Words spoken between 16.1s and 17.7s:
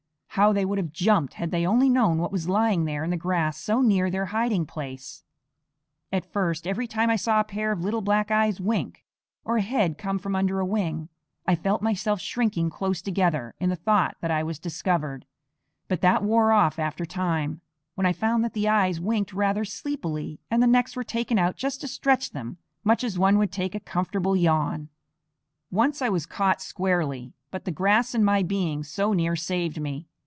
wore off after a time,